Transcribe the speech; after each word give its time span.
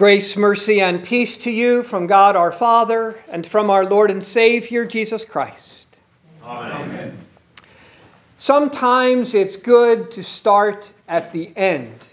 Grace, 0.00 0.34
mercy, 0.34 0.80
and 0.80 1.04
peace 1.04 1.36
to 1.36 1.50
you 1.50 1.82
from 1.82 2.06
God 2.06 2.34
our 2.34 2.52
Father 2.52 3.22
and 3.28 3.46
from 3.46 3.68
our 3.68 3.84
Lord 3.84 4.10
and 4.10 4.24
Savior, 4.24 4.86
Jesus 4.86 5.26
Christ. 5.26 5.86
Amen. 6.42 7.18
Sometimes 8.38 9.34
it's 9.34 9.56
good 9.56 10.10
to 10.12 10.22
start 10.22 10.90
at 11.06 11.34
the 11.34 11.54
end. 11.54 12.08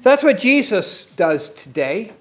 That's 0.00 0.22
what 0.22 0.38
Jesus 0.38 1.04
does 1.16 1.50
today. 1.50 2.14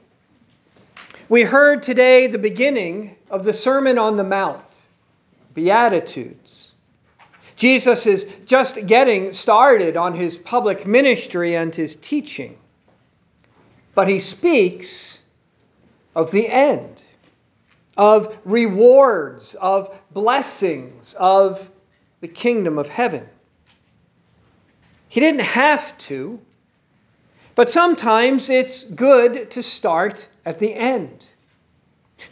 We 1.30 1.43
heard 1.43 1.84
today 1.84 2.27
the 2.27 2.39
beginning 2.39 3.16
of 3.30 3.45
the 3.45 3.54
Sermon 3.54 3.98
on 3.98 4.18
the 4.18 4.25
Mount, 4.25 4.82
Beatitudes. 5.54 6.73
Jesus 7.55 8.07
is 8.07 8.27
just 8.45 8.86
getting 8.88 9.32
started 9.32 9.95
on 9.95 10.16
his 10.16 10.38
public 10.38 10.86
ministry 10.86 11.55
and 11.55 11.73
his 11.73 11.95
teaching. 11.95 12.57
But 13.96 14.07
he 14.07 14.20
speaks 14.20 15.20
of 16.15 16.32
the 16.32 16.47
end, 16.47 17.04
of 17.96 18.38
rewards, 18.43 19.56
of 19.56 19.96
blessings, 20.11 21.16
of 21.19 21.69
the 22.21 22.28
kingdom 22.28 22.78
of 22.78 22.88
heaven. 22.89 23.28
He 25.10 25.19
didn't 25.19 25.42
have 25.42 25.96
to, 26.00 26.39
but 27.54 27.69
sometimes 27.69 28.50
it's 28.50 28.83
good 28.83 29.52
to 29.52 29.61
start 29.61 30.28
at 30.44 30.57
the 30.57 30.74
end, 30.74 31.28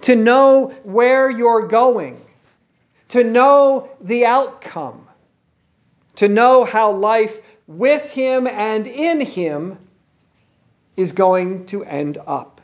to 0.01 0.15
know 0.15 0.69
where 0.83 1.29
you're 1.29 1.67
going, 1.67 2.19
to 3.09 3.23
know 3.23 3.89
the 4.01 4.25
outcome, 4.25 5.07
to 6.15 6.27
know 6.27 6.63
how 6.63 6.91
life 6.91 7.39
with 7.67 8.11
Him 8.11 8.47
and 8.47 8.87
in 8.87 9.21
Him 9.21 9.77
is 10.95 11.11
going 11.11 11.65
to 11.67 11.83
end 11.83 12.17
up. 12.25 12.61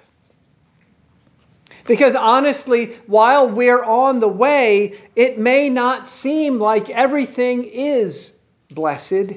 Because 1.85 2.15
honestly, 2.15 2.93
while 3.07 3.49
we're 3.49 3.83
on 3.83 4.19
the 4.19 4.27
way, 4.27 4.99
it 5.15 5.39
may 5.39 5.69
not 5.69 6.07
seem 6.07 6.59
like 6.59 6.89
everything 6.89 7.63
is 7.63 8.33
blessed. 8.69 9.33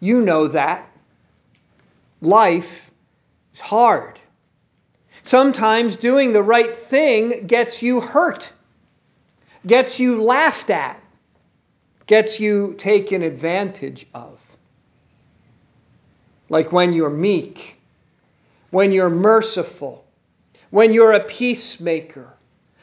You 0.00 0.22
know 0.22 0.48
that. 0.48 0.88
Life 2.22 2.90
is 3.52 3.60
hard. 3.60 4.18
Sometimes 5.22 5.96
doing 5.96 6.32
the 6.32 6.42
right 6.42 6.76
thing 6.76 7.46
gets 7.46 7.82
you 7.82 8.00
hurt, 8.00 8.50
gets 9.66 10.00
you 10.00 10.22
laughed 10.22 10.70
at, 10.70 11.00
gets 12.06 12.40
you 12.40 12.74
taken 12.78 13.22
advantage 13.22 14.06
of 14.14 14.40
like 16.52 16.70
when 16.70 16.92
you're 16.92 17.08
meek, 17.08 17.80
when 18.68 18.92
you're 18.92 19.08
merciful, 19.08 20.04
when 20.68 20.92
you're 20.92 21.12
a 21.12 21.24
peacemaker, 21.24 22.28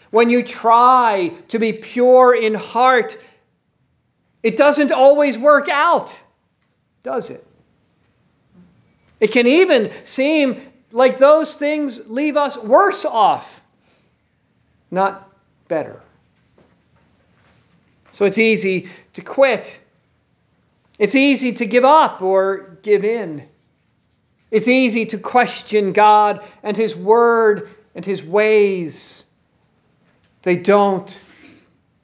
when 0.09 0.31
you 0.31 0.41
try 0.41 1.31
to 1.49 1.59
be 1.59 1.71
pure 1.71 2.33
in 2.33 2.55
heart, 2.55 3.15
it 4.41 4.57
doesn't 4.57 4.91
always 4.91 5.37
work 5.37 5.69
out, 5.69 6.19
does 7.03 7.29
it? 7.29 7.45
It 9.19 9.27
can 9.31 9.45
even 9.45 9.91
seem 10.03 10.65
like 10.91 11.19
those 11.19 11.53
things 11.53 12.01
leave 12.07 12.37
us 12.37 12.57
worse 12.57 13.05
off, 13.05 13.63
not 14.89 15.31
better. 15.67 16.01
So 18.09 18.25
it's 18.25 18.39
easy 18.39 18.89
to 19.13 19.21
quit. 19.21 19.79
It's 20.97 21.13
easy 21.13 21.53
to 21.53 21.67
give 21.67 21.85
up 21.85 22.23
or 22.23 22.79
give 22.81 23.05
in. 23.05 23.47
It's 24.51 24.67
easy 24.67 25.05
to 25.07 25.17
question 25.17 25.93
God 25.93 26.43
and 26.63 26.75
His 26.75 26.95
Word 26.95 27.69
and 27.95 28.03
His 28.03 28.23
ways. 28.23 29.25
They 30.41 30.55
don't 30.55 31.19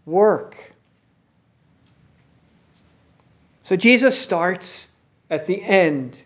work. 0.05 0.73
So 3.63 3.75
Jesus 3.75 4.19
starts 4.19 4.87
at 5.29 5.47
the 5.47 5.61
end. 5.61 6.21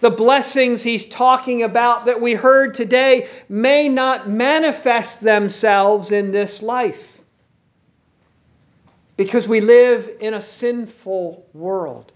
The 0.00 0.10
blessings 0.10 0.82
he's 0.82 1.04
talking 1.04 1.62
about 1.62 2.06
that 2.06 2.20
we 2.20 2.34
heard 2.34 2.74
today 2.74 3.28
may 3.48 3.88
not 3.88 4.28
manifest 4.28 5.20
themselves 5.20 6.12
in 6.12 6.30
this 6.30 6.62
life 6.62 7.20
because 9.16 9.48
we 9.48 9.60
live 9.60 10.08
in 10.20 10.34
a 10.34 10.40
sinful 10.40 11.44
world 11.52 12.12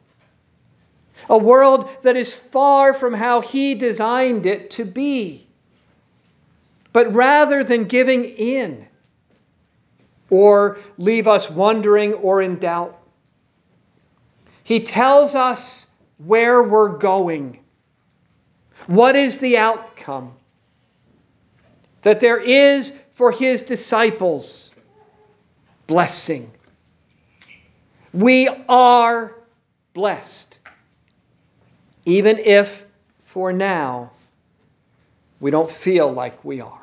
a 1.28 1.38
world 1.38 1.88
that 2.02 2.16
is 2.16 2.32
far 2.32 2.94
from 2.94 3.14
how 3.14 3.40
He 3.40 3.74
designed 3.74 4.46
it 4.46 4.70
to 4.72 4.84
be. 4.84 5.46
But 6.92 7.12
rather 7.14 7.64
than 7.64 7.84
giving 7.84 8.24
in 8.24 8.86
or 10.30 10.78
leave 10.98 11.26
us 11.26 11.50
wondering 11.50 12.14
or 12.14 12.42
in 12.42 12.58
doubt, 12.58 12.98
He 14.64 14.80
tells 14.80 15.34
us 15.34 15.86
where 16.18 16.62
we're 16.62 16.96
going. 16.98 17.58
What 18.86 19.16
is 19.16 19.38
the 19.38 19.58
outcome? 19.58 20.34
That 22.02 22.20
there 22.20 22.38
is 22.38 22.92
for 23.14 23.30
His 23.30 23.62
disciples 23.62 24.72
blessing. 25.86 26.50
We 28.12 28.48
are 28.68 29.34
blessed 29.94 30.58
even 32.04 32.38
if 32.38 32.84
for 33.24 33.52
now 33.52 34.10
we 35.40 35.50
don't 35.50 35.70
feel 35.70 36.12
like 36.12 36.44
we 36.44 36.60
are. 36.60 36.82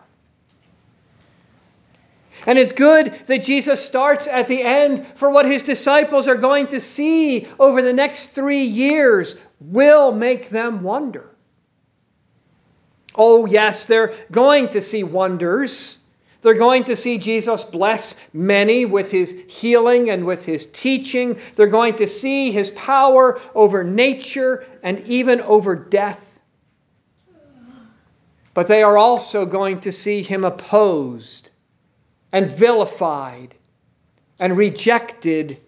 And 2.46 2.57
it's 2.57 2.72
good 2.72 3.13
that 3.28 3.44
Jesus 3.44 3.84
starts 3.84 4.28
at 4.28 4.47
the 4.47 4.62
end 4.63 5.06
for 5.06 5.30
what 5.30 5.46
his 5.46 5.62
disciples 5.62 6.28
are 6.28 6.35
going 6.35 6.68
to 6.68 6.80
see 6.80 7.47
over 7.59 7.81
the 7.81 7.94
next 7.94 8.30
three 8.30 8.63
years 8.63 9.35
will 9.59 10.12
make 10.12 10.50
them 10.50 10.81
wonder. 10.81 11.30
Oh, 13.13 13.46
yes, 13.46 13.86
they're 13.86 14.13
going 14.31 14.69
to 14.69 14.81
see 14.81 15.03
wonders. 15.03 15.99
They're 16.41 16.53
going 16.53 16.85
to 16.85 16.95
see 16.95 17.17
Jesus 17.17 17.63
bless 17.63 18.16
many 18.31 18.85
with 18.85 19.11
his 19.11 19.35
healing 19.47 20.09
and 20.09 20.25
with 20.25 20.45
his 20.45 20.67
teaching. 20.67 21.38
They're 21.55 21.67
going 21.67 21.95
to 21.97 22.07
see 22.07 22.51
his 22.51 22.72
power 22.72 23.41
over 23.53 23.83
nature 23.83 24.66
and 24.81 25.00
even 25.01 25.41
over 25.41 25.75
death. 25.75 26.25
But 28.53 28.67
they 28.67 28.83
are 28.83 28.97
also 28.97 29.45
going 29.45 29.81
to 29.81 29.91
see 29.91 30.22
him 30.22 30.45
opposed 30.45 31.51
and 32.31 32.51
vilified 32.51 33.56
and 34.39 34.56
rejected 34.56 35.59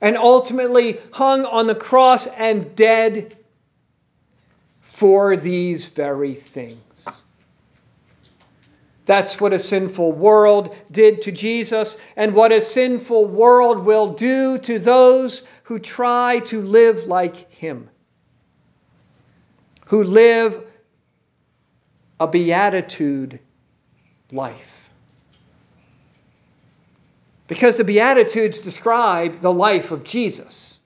and 0.00 0.16
ultimately 0.16 0.98
hung 1.12 1.44
on 1.44 1.66
the 1.66 1.74
cross 1.74 2.26
and 2.26 2.74
dead 2.74 3.36
for 4.80 5.36
these 5.36 5.86
very 5.86 6.34
things. 6.34 7.08
That's 9.08 9.40
what 9.40 9.54
a 9.54 9.58
sinful 9.58 10.12
world 10.12 10.76
did 10.90 11.22
to 11.22 11.32
Jesus, 11.32 11.96
and 12.14 12.34
what 12.34 12.52
a 12.52 12.60
sinful 12.60 13.24
world 13.24 13.86
will 13.86 14.12
do 14.12 14.58
to 14.58 14.78
those 14.78 15.42
who 15.62 15.78
try 15.78 16.40
to 16.40 16.60
live 16.60 17.06
like 17.06 17.50
Him, 17.50 17.88
who 19.86 20.04
live 20.04 20.62
a 22.20 22.28
beatitude 22.28 23.40
life. 24.30 24.90
Because 27.46 27.78
the 27.78 27.84
Beatitudes 27.84 28.60
describe 28.60 29.40
the 29.40 29.54
life 29.54 29.90
of 29.90 30.04
Jesus. 30.04 30.78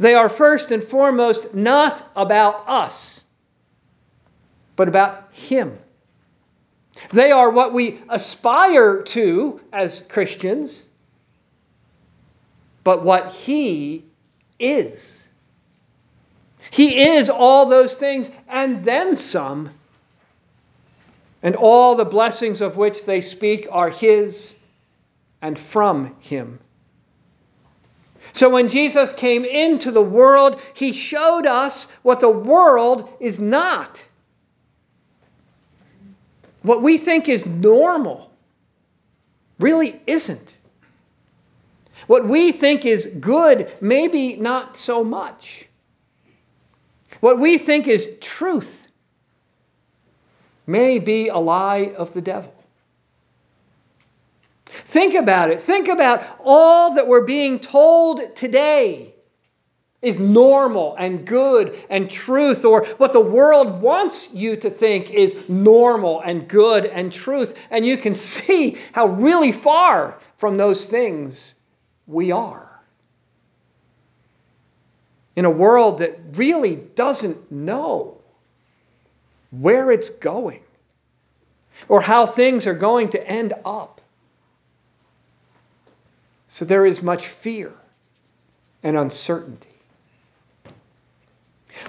They 0.00 0.14
are 0.14 0.30
first 0.30 0.70
and 0.70 0.82
foremost 0.82 1.54
not 1.54 2.10
about 2.16 2.66
us, 2.66 3.22
but 4.76 4.88
about 4.88 5.28
Him. 5.34 5.78
They 7.10 7.30
are 7.30 7.50
what 7.50 7.72
we 7.72 8.00
aspire 8.08 9.02
to 9.02 9.60
as 9.72 10.02
Christians, 10.08 10.86
but 12.84 13.04
what 13.04 13.32
He 13.32 14.04
is. 14.58 15.28
He 16.70 17.08
is 17.08 17.30
all 17.30 17.66
those 17.66 17.94
things 17.94 18.30
and 18.48 18.84
then 18.84 19.16
some. 19.16 19.70
And 21.42 21.54
all 21.54 21.94
the 21.94 22.04
blessings 22.04 22.60
of 22.60 22.76
which 22.76 23.04
they 23.04 23.20
speak 23.20 23.68
are 23.70 23.88
His 23.88 24.56
and 25.40 25.58
from 25.58 26.16
Him. 26.20 26.58
So 28.32 28.50
when 28.50 28.68
Jesus 28.68 29.12
came 29.12 29.44
into 29.44 29.92
the 29.92 30.02
world, 30.02 30.60
He 30.74 30.92
showed 30.92 31.46
us 31.46 31.84
what 32.02 32.20
the 32.20 32.30
world 32.30 33.08
is 33.20 33.38
not. 33.38 34.04
What 36.62 36.82
we 36.82 36.98
think 36.98 37.28
is 37.28 37.46
normal 37.46 38.30
really 39.58 40.00
isn't. 40.06 40.56
What 42.06 42.26
we 42.26 42.52
think 42.52 42.86
is 42.86 43.06
good, 43.20 43.72
maybe 43.80 44.36
not 44.36 44.76
so 44.76 45.04
much. 45.04 45.68
What 47.20 47.38
we 47.38 47.58
think 47.58 47.88
is 47.88 48.08
truth 48.20 48.88
may 50.66 50.98
be 50.98 51.28
a 51.28 51.38
lie 51.38 51.92
of 51.96 52.12
the 52.12 52.20
devil. 52.20 52.54
Think 54.66 55.14
about 55.14 55.50
it. 55.50 55.60
Think 55.60 55.88
about 55.88 56.22
all 56.44 56.94
that 56.94 57.06
we're 57.06 57.24
being 57.24 57.58
told 57.58 58.36
today 58.36 59.14
is 60.00 60.18
normal 60.18 60.94
and 60.96 61.26
good 61.26 61.76
and 61.90 62.08
truth, 62.08 62.64
or 62.64 62.84
what 62.98 63.12
the 63.12 63.20
world 63.20 63.82
wants 63.82 64.32
you 64.32 64.56
to 64.56 64.70
think 64.70 65.10
is 65.10 65.34
normal 65.48 66.20
and 66.20 66.46
good 66.48 66.86
and 66.86 67.12
truth. 67.12 67.66
And 67.70 67.84
you 67.84 67.96
can 67.96 68.14
see 68.14 68.78
how 68.92 69.06
really 69.06 69.52
far 69.52 70.18
from 70.36 70.56
those 70.56 70.84
things 70.84 71.54
we 72.06 72.30
are. 72.30 72.64
In 75.34 75.44
a 75.44 75.50
world 75.50 75.98
that 75.98 76.18
really 76.32 76.76
doesn't 76.76 77.50
know 77.50 78.18
where 79.50 79.90
it's 79.90 80.10
going 80.10 80.62
or 81.88 82.00
how 82.00 82.26
things 82.26 82.66
are 82.66 82.74
going 82.74 83.10
to 83.10 83.24
end 83.24 83.52
up. 83.64 84.00
So 86.48 86.64
there 86.64 86.84
is 86.84 87.02
much 87.02 87.28
fear 87.28 87.72
and 88.82 88.96
uncertainty. 88.96 89.77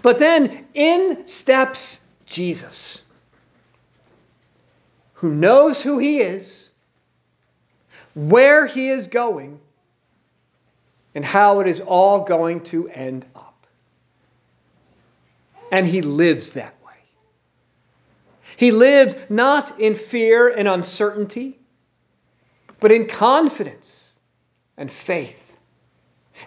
But 0.02 0.20
then 0.20 0.68
in 0.74 1.26
steps 1.26 2.00
Jesus, 2.26 3.04
who 5.14 5.34
knows 5.34 5.82
who 5.82 5.98
he 5.98 6.20
is, 6.20 6.72
where 8.16 8.66
he 8.66 8.90
is 8.90 9.08
going, 9.08 9.60
and 11.16 11.26
how 11.26 11.60
it 11.60 11.68
is 11.68 11.82
all 11.82 12.24
going 12.24 12.64
to 12.66 12.88
end 12.90 13.26
up. 13.36 13.68
And 15.72 15.86
he 15.86 16.02
lives 16.02 16.54
that 16.54 16.74
way. 16.86 16.94
He 18.56 18.72
lives 18.72 19.16
not 19.30 19.80
in 19.80 19.96
fear 19.96 20.50
and 20.50 20.68
uncertainty, 20.68 21.60
but 22.80 22.92
in 22.92 23.08
confidence 23.08 24.18
and 24.78 24.92
faith. 24.92 25.49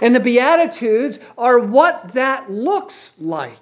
And 0.01 0.15
the 0.15 0.21
Beatitudes 0.21 1.19
are 1.37 1.59
what 1.59 2.15
that 2.15 2.51
looks 2.51 3.13
like. 3.19 3.59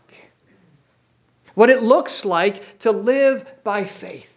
What 1.54 1.70
it 1.70 1.82
looks 1.82 2.24
like 2.24 2.78
to 2.80 2.92
live 2.92 3.44
by 3.64 3.84
faith. 3.84 4.36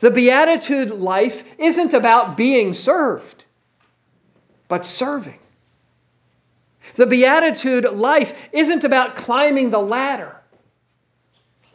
The 0.00 0.10
Beatitude 0.10 0.90
life 0.90 1.44
isn't 1.58 1.94
about 1.94 2.36
being 2.36 2.72
served, 2.72 3.44
but 4.68 4.86
serving. 4.86 5.38
The 6.94 7.06
Beatitude 7.06 7.84
life 7.84 8.34
isn't 8.52 8.84
about 8.84 9.16
climbing 9.16 9.70
the 9.70 9.80
ladder, 9.80 10.40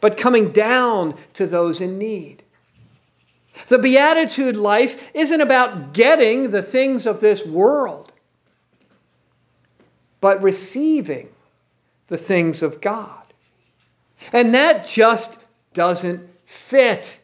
but 0.00 0.16
coming 0.16 0.52
down 0.52 1.16
to 1.34 1.46
those 1.46 1.80
in 1.80 1.98
need. 1.98 2.42
The 3.68 3.78
Beatitude 3.78 4.56
life 4.56 5.10
isn't 5.14 5.40
about 5.40 5.92
getting 5.92 6.50
the 6.50 6.62
things 6.62 7.06
of 7.06 7.20
this 7.20 7.44
world, 7.44 8.12
but 10.20 10.42
receiving 10.42 11.28
the 12.08 12.16
things 12.16 12.62
of 12.62 12.80
God. 12.80 13.22
And 14.32 14.54
that 14.54 14.86
just 14.86 15.38
doesn't 15.74 16.28
fit. 16.44 17.18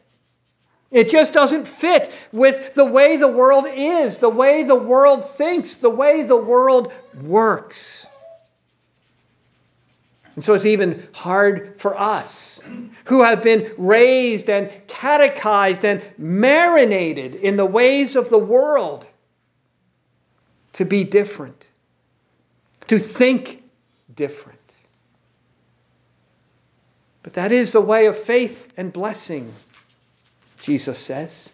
It 0.91 1.09
just 1.09 1.33
doesn't 1.33 1.67
fit 1.67 2.11
with 2.31 2.73
the 2.73 2.85
way 2.85 3.17
the 3.17 3.27
world 3.27 3.65
is, 3.67 4.17
the 4.17 4.29
way 4.29 4.63
the 4.63 4.75
world 4.75 5.29
thinks, 5.31 5.75
the 5.75 5.89
way 5.89 6.23
the 6.23 6.37
world 6.37 6.93
works. 7.23 8.07
And 10.35 10.43
so 10.43 10.53
it's 10.53 10.65
even 10.65 11.07
hard 11.13 11.79
for 11.79 11.99
us 11.99 12.61
who 13.05 13.23
have 13.23 13.41
been 13.41 13.71
raised 13.77 14.49
and 14.49 14.69
catechized 14.87 15.85
and 15.85 16.01
marinated 16.17 17.35
in 17.35 17.55
the 17.55 17.65
ways 17.65 18.15
of 18.15 18.29
the 18.29 18.37
world 18.37 19.07
to 20.73 20.85
be 20.85 21.05
different 21.05 21.69
to 22.87 22.99
think 22.99 23.63
different. 24.13 24.59
But 27.23 27.33
that 27.33 27.51
is 27.51 27.71
the 27.71 27.81
way 27.81 28.05
of 28.05 28.17
faith 28.17 28.73
and 28.77 28.93
blessing, 28.93 29.51
Jesus 30.59 30.99
says. 30.99 31.51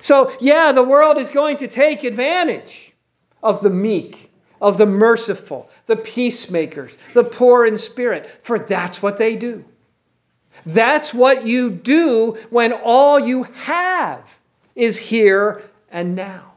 So, 0.00 0.36
yeah, 0.40 0.72
the 0.72 0.82
world 0.82 1.18
is 1.18 1.30
going 1.30 1.58
to 1.58 1.68
take 1.68 2.02
advantage 2.02 2.92
of 3.42 3.62
the 3.62 3.70
meek, 3.70 4.30
of 4.60 4.78
the 4.78 4.86
merciful, 4.86 5.70
the 5.86 5.96
peacemakers, 5.96 6.98
the 7.12 7.22
poor 7.22 7.64
in 7.64 7.78
spirit, 7.78 8.26
for 8.42 8.58
that's 8.58 9.00
what 9.00 9.18
they 9.18 9.36
do. 9.36 9.64
That's 10.66 11.14
what 11.14 11.46
you 11.46 11.70
do 11.70 12.38
when 12.50 12.72
all 12.72 13.20
you 13.20 13.44
have 13.44 14.38
is 14.74 14.96
here 14.96 15.62
and 15.90 16.16
now. 16.16 16.53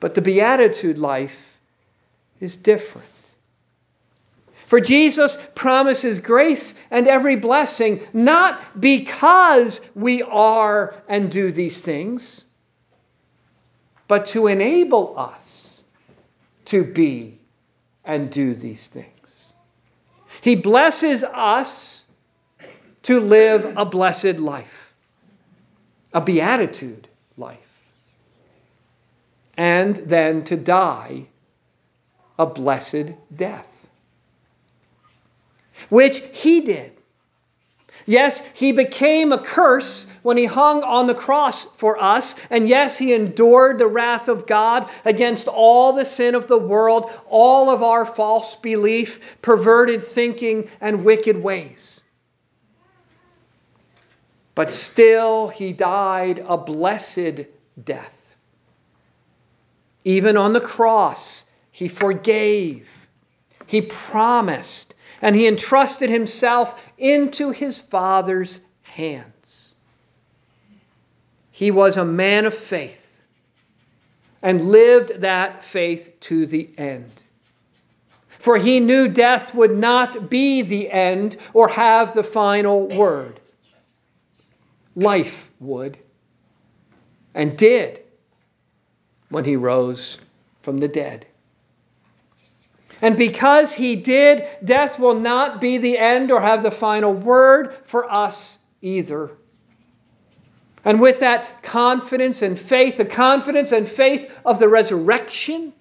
But 0.00 0.14
the 0.14 0.22
Beatitude 0.22 0.98
life 0.98 1.58
is 2.40 2.56
different. 2.56 3.06
For 4.66 4.80
Jesus 4.80 5.36
promises 5.54 6.20
grace 6.20 6.74
and 6.90 7.06
every 7.06 7.36
blessing, 7.36 8.00
not 8.12 8.80
because 8.80 9.80
we 9.94 10.22
are 10.22 10.94
and 11.08 11.30
do 11.30 11.52
these 11.52 11.82
things, 11.82 12.44
but 14.08 14.26
to 14.26 14.46
enable 14.46 15.18
us 15.18 15.82
to 16.66 16.84
be 16.84 17.38
and 18.04 18.30
do 18.30 18.54
these 18.54 18.86
things. 18.86 19.52
He 20.40 20.54
blesses 20.56 21.24
us 21.24 22.04
to 23.02 23.20
live 23.20 23.76
a 23.76 23.84
blessed 23.84 24.38
life, 24.38 24.94
a 26.12 26.20
beatitude 26.20 27.08
life 27.36 27.69
and 29.60 29.94
then 29.96 30.42
to 30.42 30.56
die 30.56 31.26
a 32.38 32.46
blessed 32.46 33.12
death. 33.36 33.90
Which 35.90 36.22
he 36.32 36.62
did. 36.62 36.92
Yes, 38.06 38.40
he 38.54 38.72
became 38.72 39.32
a 39.32 39.38
curse 39.38 40.06
when 40.22 40.38
he 40.38 40.46
hung 40.46 40.82
on 40.82 41.06
the 41.06 41.14
cross 41.14 41.64
for 41.76 42.02
us. 42.02 42.36
And 42.48 42.70
yes, 42.70 42.96
he 42.96 43.12
endured 43.12 43.78
the 43.78 43.86
wrath 43.86 44.28
of 44.28 44.46
God 44.46 44.88
against 45.04 45.46
all 45.46 45.92
the 45.92 46.06
sin 46.06 46.34
of 46.34 46.46
the 46.46 46.56
world, 46.56 47.10
all 47.28 47.68
of 47.68 47.82
our 47.82 48.06
false 48.06 48.54
belief, 48.56 49.42
perverted 49.42 50.02
thinking, 50.02 50.70
and 50.80 51.04
wicked 51.04 51.36
ways. 51.36 52.00
But 54.54 54.70
still, 54.70 55.48
he 55.48 55.74
died 55.74 56.42
a 56.48 56.56
blessed 56.56 57.44
death. 57.84 58.19
Even 60.04 60.36
on 60.36 60.52
the 60.52 60.60
cross, 60.60 61.44
he 61.70 61.88
forgave, 61.88 62.88
he 63.66 63.82
promised, 63.82 64.94
and 65.20 65.36
he 65.36 65.46
entrusted 65.46 66.08
himself 66.08 66.92
into 66.96 67.50
his 67.50 67.78
Father's 67.78 68.60
hands. 68.82 69.74
He 71.50 71.70
was 71.70 71.96
a 71.96 72.04
man 72.04 72.46
of 72.46 72.54
faith 72.54 73.22
and 74.42 74.70
lived 74.70 75.20
that 75.20 75.62
faith 75.62 76.18
to 76.20 76.46
the 76.46 76.70
end. 76.78 77.22
For 78.28 78.56
he 78.56 78.80
knew 78.80 79.06
death 79.06 79.54
would 79.54 79.76
not 79.76 80.30
be 80.30 80.62
the 80.62 80.90
end 80.90 81.36
or 81.52 81.68
have 81.68 82.14
the 82.14 82.22
final 82.22 82.88
word. 82.88 83.38
Life 84.96 85.50
would, 85.60 85.98
and 87.34 87.56
did 87.58 87.99
when 89.30 89.44
he 89.44 89.56
rose 89.56 90.18
from 90.62 90.78
the 90.78 90.88
dead. 90.88 91.26
And 93.02 93.16
because 93.16 93.72
he 93.72 93.96
did, 93.96 94.46
death 94.62 94.98
will 94.98 95.18
not 95.18 95.60
be 95.60 95.78
the 95.78 95.96
end 95.96 96.30
or 96.30 96.40
have 96.40 96.62
the 96.62 96.70
final 96.70 97.14
word 97.14 97.74
for 97.86 98.10
us 98.10 98.58
either. 98.82 99.30
And 100.84 101.00
with 101.00 101.20
that 101.20 101.62
confidence 101.62 102.42
and 102.42 102.58
faith, 102.58 102.98
the 102.98 103.04
confidence 103.04 103.72
and 103.72 103.88
faith 103.88 104.38
of 104.44 104.58
the 104.58 104.68
resurrection, 104.68 105.72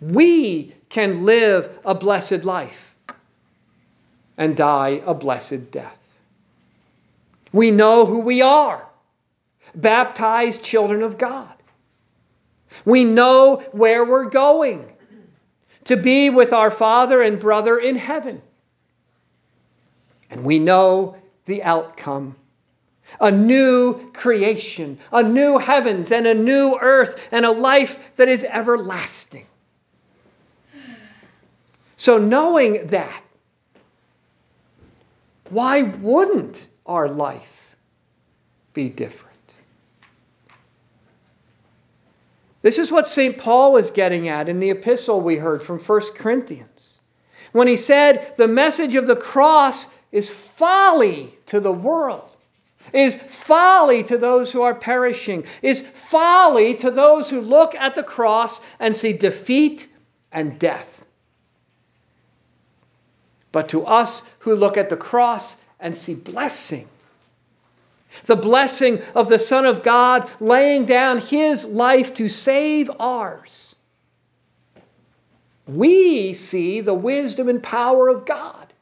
we 0.00 0.74
can 0.88 1.24
live 1.24 1.78
a 1.84 1.94
blessed 1.94 2.44
life 2.44 2.94
and 4.38 4.56
die 4.56 5.02
a 5.04 5.14
blessed 5.14 5.70
death. 5.70 6.18
We 7.52 7.70
know 7.70 8.06
who 8.06 8.18
we 8.18 8.42
are 8.42 8.86
baptized 9.74 10.62
children 10.62 11.02
of 11.02 11.18
God. 11.18 11.55
We 12.86 13.04
know 13.04 13.56
where 13.72 14.04
we're 14.04 14.30
going 14.30 14.90
to 15.84 15.96
be 15.96 16.30
with 16.30 16.54
our 16.54 16.70
Father 16.70 17.20
and 17.20 17.38
brother 17.38 17.78
in 17.78 17.96
heaven. 17.96 18.40
And 20.30 20.44
we 20.44 20.58
know 20.58 21.16
the 21.44 21.62
outcome 21.62 22.36
a 23.20 23.30
new 23.30 24.10
creation, 24.12 24.98
a 25.12 25.22
new 25.22 25.58
heavens 25.58 26.10
and 26.10 26.26
a 26.26 26.34
new 26.34 26.76
earth, 26.80 27.28
and 27.30 27.44
a 27.44 27.50
life 27.50 28.16
that 28.16 28.28
is 28.28 28.44
everlasting. 28.44 29.46
So, 31.96 32.18
knowing 32.18 32.88
that, 32.88 33.22
why 35.50 35.82
wouldn't 35.82 36.66
our 36.84 37.08
life 37.08 37.76
be 38.74 38.88
different? 38.88 39.25
This 42.66 42.80
is 42.80 42.90
what 42.90 43.06
St. 43.06 43.38
Paul 43.38 43.70
was 43.70 43.92
getting 43.92 44.26
at 44.28 44.48
in 44.48 44.58
the 44.58 44.70
epistle 44.70 45.20
we 45.20 45.36
heard 45.36 45.62
from 45.62 45.78
1 45.78 46.00
Corinthians. 46.16 46.98
When 47.52 47.68
he 47.68 47.76
said, 47.76 48.32
The 48.38 48.48
message 48.48 48.96
of 48.96 49.06
the 49.06 49.14
cross 49.14 49.86
is 50.10 50.28
folly 50.28 51.32
to 51.46 51.60
the 51.60 51.70
world, 51.70 52.28
is 52.92 53.14
folly 53.14 54.02
to 54.02 54.18
those 54.18 54.50
who 54.50 54.62
are 54.62 54.74
perishing, 54.74 55.44
is 55.62 55.82
folly 55.94 56.74
to 56.78 56.90
those 56.90 57.30
who 57.30 57.40
look 57.40 57.76
at 57.76 57.94
the 57.94 58.02
cross 58.02 58.60
and 58.80 58.96
see 58.96 59.12
defeat 59.12 59.86
and 60.32 60.58
death. 60.58 61.04
But 63.52 63.68
to 63.68 63.86
us 63.86 64.24
who 64.40 64.56
look 64.56 64.76
at 64.76 64.88
the 64.88 64.96
cross 64.96 65.56
and 65.78 65.94
see 65.94 66.14
blessing 66.14 66.88
the 68.24 68.36
blessing 68.36 69.00
of 69.14 69.28
the 69.28 69.38
Son 69.38 69.66
of 69.66 69.82
God 69.82 70.28
laying 70.40 70.86
down 70.86 71.18
his 71.18 71.64
life 71.64 72.14
to 72.14 72.28
save 72.28 72.90
ours. 72.98 73.74
We 75.66 76.32
see 76.32 76.80
the 76.80 76.94
wisdom 76.94 77.48
and 77.48 77.62
power 77.62 78.08
of 78.08 78.24
God. 78.24 78.72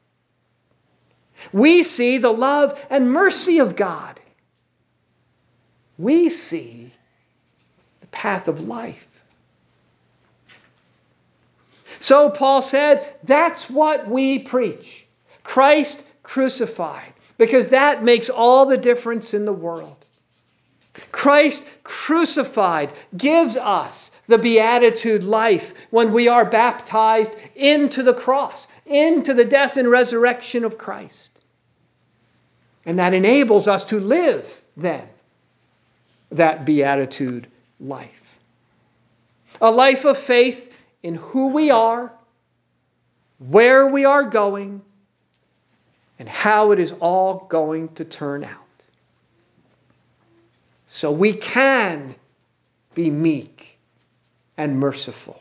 We 1.53 1.83
see 1.83 2.19
the 2.19 2.33
love 2.33 2.87
and 2.91 3.11
mercy 3.11 3.59
of 3.59 3.77
God. 3.77 4.21
We 5.99 6.29
see 6.29 6.93
the 8.01 8.07
path 8.09 8.49
of 8.49 8.67
life. 8.67 9.09
So 12.01 12.29
Paul 12.31 12.61
said, 12.61 13.15
that's 13.23 13.71
what 13.71 14.09
we 14.09 14.41
preach 14.41 15.07
Christ 15.43 16.03
crucified 16.23 17.13
because 17.39 17.69
that 17.69 18.05
makes 18.05 18.29
all 18.29 18.67
the 18.67 18.77
difference 18.77 19.35
in 19.35 19.45
the 19.45 19.53
world. 19.53 20.05
Christ 21.11 21.65
crucified 21.83 22.93
gives 23.17 23.57
us 23.57 24.13
the 24.29 24.39
beatitude 24.39 25.25
life 25.25 25.75
when 25.91 26.13
we 26.13 26.29
are 26.29 26.45
baptized 26.45 27.35
into 27.57 28.03
the 28.03 28.15
cross, 28.15 28.69
into 28.87 29.35
the 29.35 29.45
death 29.45 29.77
and 29.77 29.91
resurrection 29.91 30.65
of 30.65 30.79
Christ. 30.79 31.41
And 32.87 32.99
that 32.99 33.15
enables 33.15 33.67
us 33.67 33.85
to 33.87 33.99
live 33.99 34.63
then 34.77 35.09
that 36.31 36.65
beatitude 36.65 37.49
life. 37.81 38.39
A 39.61 39.71
life 39.71 40.05
of 40.05 40.19
faith 40.19 40.73
in 41.03 41.15
who 41.17 41.49
we 41.49 41.71
are, 41.71 42.13
where 43.39 43.87
we 43.87 44.05
are 44.05 44.25
going, 44.25 44.83
and 46.19 46.29
how 46.29 46.73
it 46.73 46.79
is 46.79 46.93
all 47.01 47.47
going 47.49 47.89
to 47.95 48.05
turn 48.05 48.45
out. 48.45 48.61
So 50.87 51.11
we 51.11 51.33
can 51.33 52.15
be 52.95 53.11
meek 53.11 53.79
and 54.57 54.79
merciful. 54.79 55.41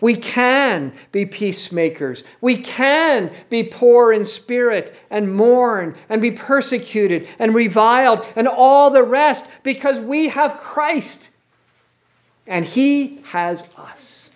We 0.00 0.14
can 0.14 0.92
be 1.10 1.26
peacemakers. 1.26 2.22
We 2.40 2.58
can 2.58 3.32
be 3.48 3.62
poor 3.62 4.12
in 4.12 4.24
spirit 4.24 4.94
and 5.10 5.34
mourn 5.34 5.96
and 6.08 6.20
be 6.20 6.32
persecuted 6.32 7.28
and 7.38 7.54
reviled 7.54 8.24
and 8.36 8.46
all 8.46 8.90
the 8.90 9.02
rest 9.02 9.46
because 9.62 9.98
we 9.98 10.28
have 10.28 10.58
Christ 10.58 11.30
and 12.46 12.64
He 12.64 13.20
has 13.24 13.64
us. 13.76 14.30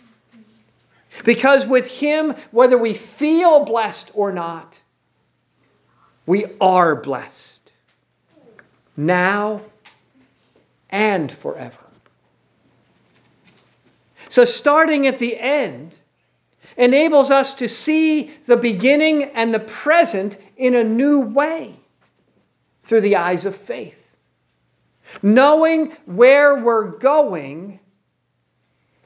Because 1.25 1.67
with 1.67 1.91
Him, 1.91 2.35
whether 2.51 2.79
we 2.79 2.95
feel 2.95 3.65
blessed 3.65 4.11
or 4.15 4.33
not, 4.33 4.80
we 6.27 6.47
are 6.61 6.97
blessed 6.97 7.73
now 8.97 9.63
and 10.91 11.31
forever. 11.31 11.77
So, 14.29 14.45
starting 14.45 15.07
at 15.07 15.19
the 15.19 15.39
end 15.39 15.97
enables 16.77 17.31
us 17.31 17.55
to 17.55 17.69
see 17.69 18.33
the 18.47 18.57
beginning 18.57 19.25
and 19.35 19.53
the 19.53 19.61
present 19.61 20.39
in 20.57 20.75
a 20.75 20.85
new 20.85 21.21
way 21.21 21.75
through 22.83 23.01
the 23.01 23.17
eyes 23.17 23.45
of 23.45 23.57
faith. 23.57 23.97
Knowing 25.23 25.91
where 26.07 26.63
we're 26.63 26.91
going 26.99 27.81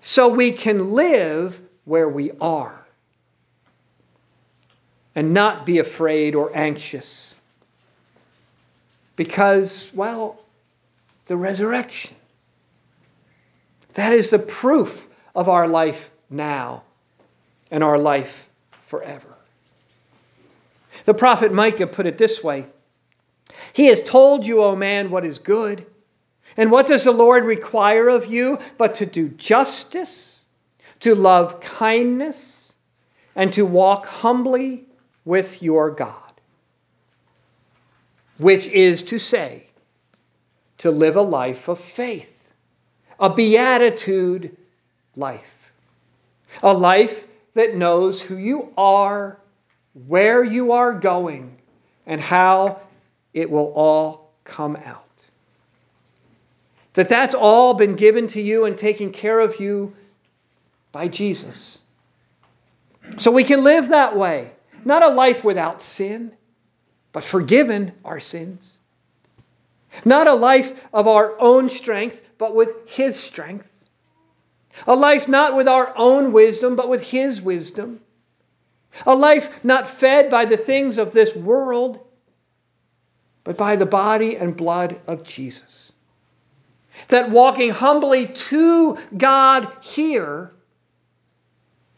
so 0.01 0.29
we 0.29 0.53
can 0.53 0.93
live 0.93 1.61
where 1.85 2.09
we 2.09 2.33
are 2.41 2.84
and 5.15 5.33
not 5.33 5.65
be 5.65 5.79
afraid 5.79 6.35
or 6.35 6.57
anxious. 6.57 7.35
Because, 9.17 9.91
well, 9.95 10.41
the 11.27 11.37
resurrection. 11.37 12.17
That 13.95 14.13
is 14.13 14.31
the 14.31 14.39
proof 14.39 15.07
of 15.35 15.49
our 15.49 15.69
life 15.69 16.11
now 16.29 16.83
and 17.71 17.85
our 17.85 17.99
life 17.99 18.49
forever. 18.87 19.29
The 21.05 21.15
prophet 21.15 21.53
Micah 21.53 21.87
put 21.87 22.07
it 22.07 22.19
this 22.19 22.43
way 22.43 22.67
He 23.73 23.87
has 23.87 24.03
told 24.03 24.47
you, 24.47 24.63
O 24.63 24.75
man, 24.75 25.11
what 25.11 25.25
is 25.25 25.39
good. 25.39 25.87
And 26.57 26.71
what 26.71 26.87
does 26.87 27.05
the 27.05 27.13
Lord 27.13 27.45
require 27.45 28.09
of 28.09 28.27
you 28.27 28.59
but 28.79 28.97
to 28.97 29.07
do 29.07 29.29
justice, 29.29 30.41
to 31.01 31.15
love 31.15 31.61
kindness, 31.61 32.73
and 33.35 33.53
to 33.55 33.67
walk 33.67 34.07
humbly 34.07 34.87
with 35.25 35.63
your 35.63 35.91
God, 35.91 36.33
which 38.39 38.67
is 38.67 39.05
to 39.05 39.19
say, 39.19 39.67
to 40.79 40.91
live 40.91 41.17
a 41.17 41.23
life 41.23 41.69
of 41.69 41.79
faith, 41.79 42.53
a 43.19 43.31
beatitude 43.31 44.57
life, 45.17 45.71
a 46.63 46.73
life 46.73 47.27
that 47.55 47.77
knows 47.77 48.21
who 48.21 48.37
you 48.37 48.73
are, 48.77 49.39
where 50.07 50.43
you 50.43 50.73
are 50.73 50.93
going, 50.93 51.57
and 52.07 52.21
how 52.21 52.81
it 53.33 53.51
will 53.51 53.73
all 53.75 54.33
come 54.45 54.77
out. 54.77 55.01
That 56.95 57.09
that's 57.09 57.35
all 57.35 57.75
been 57.75 57.97
given 57.97 58.27
to 58.29 58.43
you 58.43 58.67
and 58.67 58.77
taken 58.77 59.11
care 59.11 59.41
of 59.41 59.59
you 59.59 59.95
by 60.93 61.09
Jesus. 61.09 61.79
So 63.17 63.31
we 63.31 63.45
can 63.45 63.65
live 63.65 63.89
that 63.89 64.17
way 64.17 64.51
not 64.87 65.03
a 65.03 65.09
life 65.09 65.45
without 65.45 65.83
sin, 65.83 66.35
but 67.13 67.25
forgiven 67.25 67.93
our 68.05 68.21
sins. 68.21 68.79
Not 70.05 70.27
a 70.27 70.35
life 70.35 70.89
of 70.93 71.07
our 71.07 71.39
own 71.41 71.69
strength, 71.71 72.21
but 72.39 72.55
with 72.55 72.89
His 72.89 73.19
strength. 73.19 73.71
A 74.87 74.97
life 74.97 75.29
not 75.29 75.55
with 75.55 75.69
our 75.69 75.97
own 75.97 76.33
wisdom, 76.33 76.75
but 76.75 76.89
with 76.89 77.03
His 77.03 77.41
wisdom. 77.41 78.01
A 79.07 79.15
life 79.15 79.65
not 79.65 79.89
fed 79.89 80.31
by 80.31 80.45
the 80.45 80.57
things 80.57 80.99
of 80.99 81.13
this 81.13 81.35
world, 81.35 82.01
but 83.45 83.57
by 83.57 83.77
the 83.77 83.87
body 83.87 84.37
and 84.37 84.57
blood 84.57 85.01
of 85.07 85.23
Jesus. 85.23 85.93
That 87.09 87.31
walking 87.31 87.71
humbly 87.71 88.27
to 88.27 88.97
God 89.17 89.71
here, 89.81 90.53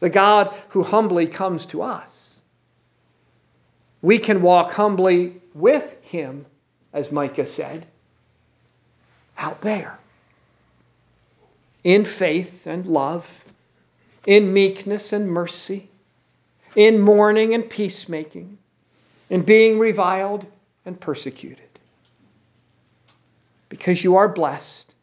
the 0.01 0.09
God 0.09 0.55
who 0.71 0.83
humbly 0.83 1.27
comes 1.27 1.67
to 1.67 1.83
us, 1.83 2.26
we 4.07 4.21
can 4.21 4.41
walk 4.41 4.71
humbly 4.71 5.35
with 5.53 6.01
him, 6.01 6.47
as 6.93 7.11
Micah 7.11 7.45
said, 7.45 7.85
out 9.37 9.61
there. 9.63 9.99
In 11.83 12.05
faith 12.05 12.69
and 12.69 12.87
love, 12.87 13.29
in 14.25 14.53
meekness 14.53 15.13
and 15.13 15.29
mercy, 15.29 15.89
in 16.77 17.01
mourning 17.01 17.53
and 17.53 17.69
peacemaking, 17.69 18.59
in 19.29 19.43
being 19.43 19.81
reviled 19.81 20.47
and 20.85 21.01
persecuted. 21.01 21.67
Because 23.69 24.05
you 24.05 24.15
are 24.15 24.29
blessed, 24.29 24.95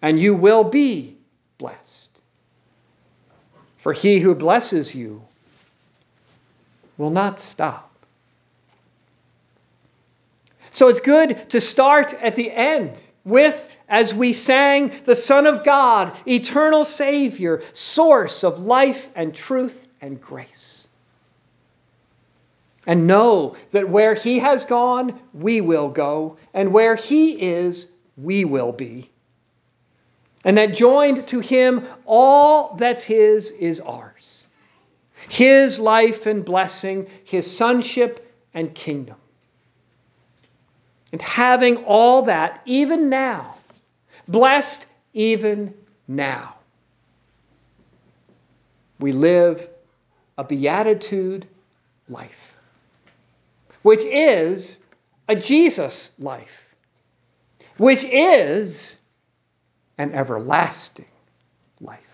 and 0.00 0.18
you 0.18 0.34
will 0.34 0.64
be 0.64 1.18
blessed. 1.58 2.18
For 3.76 3.92
he 3.92 4.20
who 4.20 4.34
blesses 4.34 4.94
you 4.94 5.20
will 6.96 7.10
not 7.10 7.40
stop. 7.40 7.90
So 10.70 10.88
it's 10.88 11.00
good 11.00 11.50
to 11.50 11.60
start 11.60 12.14
at 12.14 12.34
the 12.34 12.50
end 12.50 13.00
with, 13.24 13.68
as 13.88 14.12
we 14.12 14.32
sang, 14.32 14.92
the 15.04 15.14
Son 15.14 15.46
of 15.46 15.64
God, 15.64 16.16
eternal 16.26 16.84
Savior, 16.84 17.62
source 17.72 18.42
of 18.42 18.60
life 18.60 19.08
and 19.14 19.34
truth 19.34 19.86
and 20.00 20.20
grace. 20.20 20.88
And 22.86 23.06
know 23.06 23.56
that 23.70 23.88
where 23.88 24.14
He 24.14 24.40
has 24.40 24.64
gone, 24.64 25.18
we 25.32 25.60
will 25.60 25.88
go, 25.88 26.36
and 26.52 26.72
where 26.72 26.96
He 26.96 27.40
is, 27.40 27.86
we 28.16 28.44
will 28.44 28.72
be. 28.72 29.10
And 30.44 30.58
that 30.58 30.74
joined 30.74 31.26
to 31.28 31.40
Him, 31.40 31.86
all 32.04 32.74
that's 32.74 33.02
His 33.02 33.50
is 33.50 33.80
ours. 33.80 34.43
His 35.28 35.78
life 35.78 36.26
and 36.26 36.44
blessing, 36.44 37.08
His 37.24 37.50
sonship 37.50 38.32
and 38.52 38.74
kingdom. 38.74 39.16
And 41.12 41.22
having 41.22 41.76
all 41.84 42.22
that, 42.22 42.62
even 42.64 43.08
now, 43.08 43.56
blessed 44.26 44.86
even 45.12 45.74
now, 46.08 46.56
we 48.98 49.12
live 49.12 49.68
a 50.36 50.44
beatitude 50.44 51.46
life, 52.08 52.54
which 53.82 54.02
is 54.02 54.78
a 55.28 55.36
Jesus 55.36 56.10
life, 56.18 56.74
which 57.76 58.04
is 58.04 58.98
an 59.98 60.12
everlasting 60.12 61.06
life. 61.80 62.13